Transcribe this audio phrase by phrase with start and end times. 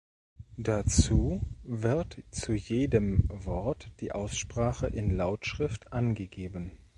[0.57, 6.71] Dazu wird zu jedem Wort die Aussprache in Lautschrift angegeben.